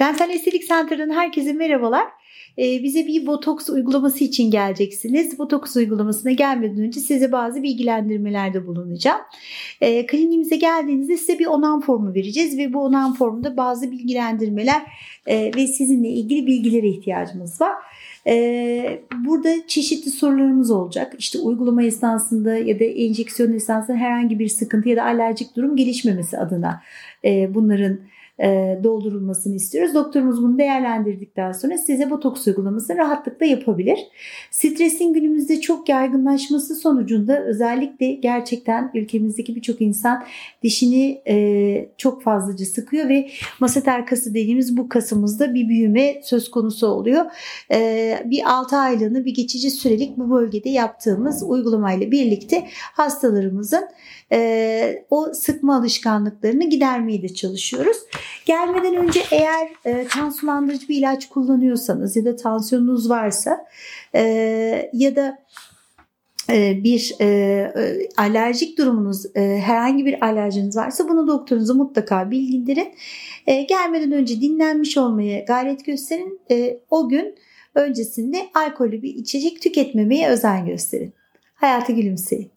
Dental 0.00 0.30
Estetik 0.30 0.68
Center'dan 0.68 1.10
herkese 1.10 1.52
merhabalar. 1.52 2.06
Ee, 2.58 2.82
bize 2.82 3.06
bir 3.06 3.26
botoks 3.26 3.68
uygulaması 3.68 4.24
için 4.24 4.50
geleceksiniz. 4.50 5.38
Botoks 5.38 5.76
uygulamasına 5.76 6.32
gelmeden 6.32 6.78
önce 6.78 7.00
size 7.00 7.32
bazı 7.32 7.62
bilgilendirmelerde 7.62 8.66
bulunacağım. 8.66 9.20
Ee, 9.80 10.06
kliniğimize 10.06 10.56
geldiğinizde 10.56 11.16
size 11.16 11.38
bir 11.38 11.46
onam 11.46 11.80
formu 11.80 12.14
vereceğiz 12.14 12.58
ve 12.58 12.72
bu 12.72 12.82
onam 12.82 13.14
formunda 13.14 13.56
bazı 13.56 13.90
bilgilendirmeler 13.90 14.82
e, 15.26 15.50
ve 15.56 15.66
sizinle 15.66 16.08
ilgili 16.08 16.46
bilgilere 16.46 16.88
ihtiyacımız 16.88 17.60
var. 17.60 17.72
Ee, 18.26 19.00
burada 19.26 19.66
çeşitli 19.66 20.10
sorularımız 20.10 20.70
olacak. 20.70 21.14
İşte 21.18 21.38
uygulama 21.38 21.82
esnasında 21.82 22.54
ya 22.56 22.80
da 22.80 22.84
enjeksiyon 22.84 23.52
esnasında 23.52 23.96
herhangi 23.96 24.38
bir 24.38 24.48
sıkıntı 24.48 24.88
ya 24.88 24.96
da 24.96 25.04
alerjik 25.04 25.56
durum 25.56 25.76
gelişmemesi 25.76 26.38
adına 26.38 26.82
e, 27.24 27.54
bunların 27.54 27.92
e, 27.92 27.98
doldurulmasını 28.84 29.54
istiyoruz. 29.54 29.94
Doktorumuz 29.94 30.42
bunu 30.42 30.58
değerlendirdikten 30.58 31.52
sonra 31.52 31.78
size 31.78 32.10
botoks 32.10 32.46
uygulamasını 32.46 32.96
rahatlıkla 32.96 33.46
yapabilir. 33.46 33.98
Stresin 34.50 35.12
günümüzde 35.12 35.60
çok 35.60 35.88
yaygınlaşması 35.88 36.74
sonucunda 36.74 37.44
özellikle 37.44 38.12
gerçekten 38.12 38.90
ülkemizdeki 38.94 39.56
birçok 39.56 39.80
insan 39.80 40.24
dişini 40.62 41.22
e, 41.28 41.88
çok 41.96 42.22
fazlaca 42.22 42.66
sıkıyor 42.66 43.08
ve 43.08 43.30
maseter 43.60 44.06
kası 44.06 44.30
dediğimiz 44.30 44.76
bu 44.76 44.88
kasımızda 44.88 45.54
bir 45.54 45.68
büyüme 45.68 46.20
söz 46.24 46.50
konusu 46.50 46.86
oluyor. 46.86 47.24
E, 47.72 48.18
bir 48.24 48.42
6 48.46 48.76
aylığını 48.76 49.24
bir 49.24 49.34
geçici 49.34 49.70
sürelik 49.70 50.16
bu 50.16 50.30
bölgede 50.30 50.68
yaptığımız 50.68 51.42
uygulamayla 51.42 52.10
birlikte 52.10 52.66
hastalarımızın 52.72 53.88
o 55.10 55.32
sıkma 55.32 55.76
alışkanlıklarını 55.76 56.64
gidermeye 56.70 57.22
de 57.22 57.28
çalışıyoruz. 57.28 57.96
Gelmeden 58.46 58.94
önce 58.96 59.22
eğer 59.30 59.68
e, 59.84 60.04
kan 60.04 60.30
bir 60.88 60.96
ilaç 60.96 61.28
kullanıyorsanız 61.28 62.16
ya 62.16 62.24
da 62.24 62.36
tansiyonunuz 62.36 63.10
varsa 63.10 63.66
e, 64.14 64.22
ya 64.92 65.16
da 65.16 65.38
e, 66.50 66.84
bir 66.84 67.14
e, 67.20 67.26
e, 67.26 68.08
alerjik 68.16 68.78
durumunuz, 68.78 69.26
e, 69.36 69.40
herhangi 69.40 70.06
bir 70.06 70.24
alerjiniz 70.24 70.76
varsa 70.76 71.08
bunu 71.08 71.28
doktorunuza 71.28 71.74
mutlaka 71.74 72.30
bildirin. 72.30 72.94
E, 73.46 73.62
gelmeden 73.62 74.12
önce 74.12 74.40
dinlenmiş 74.40 74.98
olmaya 74.98 75.40
gayret 75.40 75.84
gösterin. 75.84 76.40
E, 76.50 76.80
o 76.90 77.08
gün 77.08 77.34
öncesinde 77.74 78.46
alkolü 78.54 79.02
bir 79.02 79.14
içecek 79.14 79.62
tüketmemeye 79.62 80.28
özen 80.28 80.66
gösterin. 80.66 81.12
Hayata 81.54 81.92
gülümseyin. 81.92 82.50